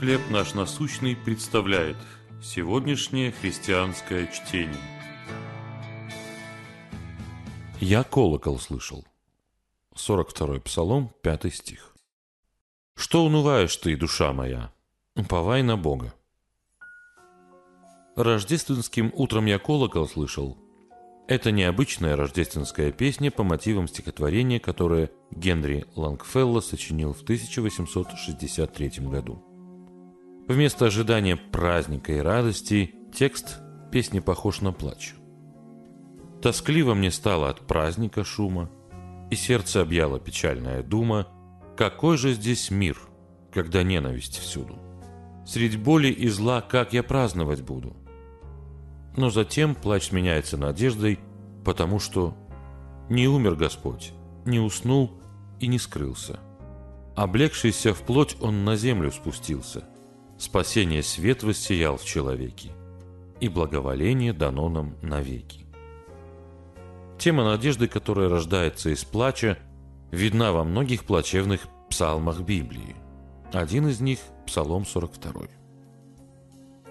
«Хлеб 0.00 0.30
наш 0.30 0.54
насущный» 0.54 1.14
представляет 1.14 1.98
сегодняшнее 2.42 3.32
христианское 3.32 4.28
чтение. 4.28 4.80
«Я 7.80 8.02
колокол 8.02 8.58
слышал». 8.58 9.04
42-й 9.94 10.60
Псалом, 10.62 11.12
5 11.20 11.54
стих. 11.54 11.94
«Что 12.96 13.26
унываешь 13.26 13.76
ты, 13.76 13.94
душа 13.94 14.32
моя? 14.32 14.72
Уповай 15.16 15.62
на 15.62 15.76
Бога». 15.76 16.14
Рождественским 18.16 19.12
утром 19.14 19.44
я 19.44 19.58
колокол 19.58 20.08
слышал. 20.08 20.56
Это 21.28 21.52
необычная 21.52 22.16
рождественская 22.16 22.90
песня 22.90 23.30
по 23.30 23.42
мотивам 23.42 23.86
стихотворения, 23.86 24.60
которое 24.60 25.10
Генри 25.30 25.84
Лангфелло 25.94 26.60
сочинил 26.62 27.12
в 27.12 27.20
1863 27.20 28.92
году. 29.00 29.44
Вместо 30.50 30.86
ожидания 30.86 31.36
праздника 31.36 32.12
и 32.12 32.18
радости 32.18 32.92
текст 33.14 33.60
песни 33.92 34.18
похож 34.18 34.62
на 34.62 34.72
плач. 34.72 35.14
Тоскливо 36.42 36.94
мне 36.94 37.12
стало 37.12 37.50
от 37.50 37.60
праздника 37.68 38.24
шума, 38.24 38.68
и 39.30 39.36
сердце 39.36 39.80
объяла 39.80 40.18
печальная 40.18 40.82
дума, 40.82 41.28
какой 41.76 42.16
же 42.16 42.32
здесь 42.32 42.72
мир, 42.72 42.98
когда 43.52 43.84
ненависть 43.84 44.38
всюду? 44.38 44.76
Средь 45.46 45.80
боли 45.80 46.08
и 46.08 46.26
зла 46.26 46.62
как 46.62 46.94
я 46.94 47.04
праздновать 47.04 47.62
буду? 47.62 47.96
Но 49.16 49.30
затем 49.30 49.76
плач 49.76 50.08
сменяется 50.08 50.56
надеждой, 50.56 51.20
потому 51.64 52.00
что 52.00 52.36
не 53.08 53.28
умер 53.28 53.54
Господь, 53.54 54.14
не 54.44 54.58
уснул 54.58 55.12
и 55.60 55.68
не 55.68 55.78
скрылся. 55.78 56.40
Облегшийся 57.14 57.94
в 57.94 58.00
плоть 58.00 58.36
он 58.40 58.64
на 58.64 58.74
землю 58.74 59.12
спустился– 59.12 59.84
спасение 60.40 61.02
свет 61.02 61.42
воссиял 61.42 61.98
в 61.98 62.04
человеке, 62.04 62.70
и 63.40 63.48
благоволение 63.48 64.32
дано 64.32 64.68
нам 64.68 64.96
навеки. 65.02 65.66
Тема 67.18 67.44
надежды, 67.44 67.88
которая 67.88 68.30
рождается 68.30 68.88
из 68.90 69.04
плача, 69.04 69.58
видна 70.10 70.52
во 70.52 70.64
многих 70.64 71.04
плачевных 71.04 71.60
псалмах 71.90 72.40
Библии. 72.40 72.96
Один 73.52 73.88
из 73.88 74.00
них– 74.00 74.20
Псалом 74.46 74.86
42. 74.86 75.42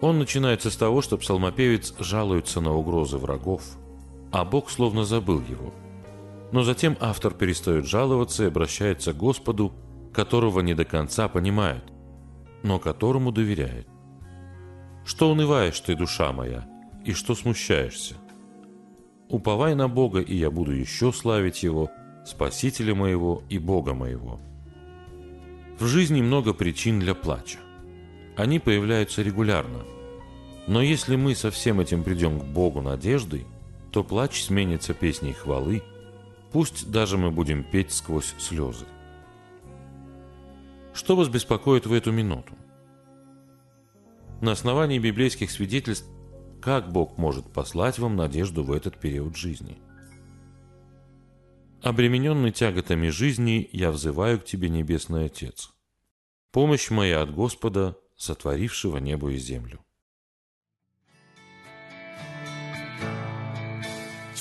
Он 0.00 0.18
начинается 0.18 0.70
с 0.70 0.76
того, 0.76 1.00
что 1.00 1.16
псалмопевец 1.16 1.94
жалуется 1.98 2.60
на 2.60 2.74
угрозы 2.74 3.16
врагов, 3.16 3.62
а 4.30 4.44
Бог 4.44 4.70
словно 4.70 5.04
забыл 5.04 5.40
его. 5.40 5.72
Но 6.52 6.62
затем 6.62 6.96
автор 7.00 7.32
перестает 7.32 7.86
жаловаться 7.86 8.44
и 8.44 8.48
обращается 8.48 9.12
к 9.12 9.16
Господу, 9.16 9.72
которого 10.12 10.60
не 10.60 10.74
до 10.74 10.84
конца 10.84 11.28
понимает– 11.28 11.82
но 12.62 12.78
которому 12.78 13.32
доверяет. 13.32 13.86
Что 15.04 15.30
унываешь 15.30 15.80
ты, 15.80 15.94
душа 15.94 16.32
моя, 16.32 16.68
и 17.04 17.12
что 17.12 17.34
смущаешься? 17.34 18.16
Уповай 19.28 19.74
на 19.74 19.88
Бога, 19.88 20.20
и 20.20 20.36
я 20.36 20.50
буду 20.50 20.72
еще 20.72 21.12
славить 21.12 21.62
Его, 21.62 21.90
Спасителя 22.24 22.94
моего 22.94 23.42
и 23.48 23.58
Бога 23.58 23.94
моего. 23.94 24.38
В 25.78 25.86
жизни 25.86 26.20
много 26.20 26.52
причин 26.52 27.00
для 27.00 27.14
плача. 27.14 27.58
Они 28.36 28.58
появляются 28.58 29.22
регулярно. 29.22 29.80
Но 30.66 30.82
если 30.82 31.16
мы 31.16 31.34
со 31.34 31.50
всем 31.50 31.80
этим 31.80 32.02
придем 32.02 32.38
к 32.38 32.44
Богу 32.44 32.82
надеждой, 32.82 33.46
то 33.90 34.04
плач 34.04 34.42
сменится 34.42 34.92
песней 34.92 35.32
хвалы, 35.32 35.82
пусть 36.52 36.90
даже 36.90 37.16
мы 37.16 37.30
будем 37.30 37.64
петь 37.64 37.92
сквозь 37.92 38.34
слезы. 38.38 38.84
Что 40.98 41.14
вас 41.14 41.28
беспокоит 41.28 41.86
в 41.86 41.92
эту 41.92 42.10
минуту? 42.10 42.58
На 44.40 44.50
основании 44.50 44.98
библейских 44.98 45.52
свидетельств, 45.52 46.08
как 46.60 46.90
Бог 46.90 47.18
может 47.18 47.52
послать 47.52 48.00
вам 48.00 48.16
надежду 48.16 48.64
в 48.64 48.72
этот 48.72 48.98
период 48.98 49.36
жизни? 49.36 49.78
Обремененный 51.82 52.50
тяготами 52.50 53.10
жизни, 53.10 53.70
я 53.72 53.92
взываю 53.92 54.40
к 54.40 54.44
Тебе, 54.44 54.68
Небесный 54.70 55.26
Отец. 55.26 55.70
Помощь 56.50 56.90
моя 56.90 57.22
от 57.22 57.32
Господа, 57.32 57.96
сотворившего 58.16 58.96
небо 58.96 59.30
и 59.30 59.36
землю. 59.36 59.78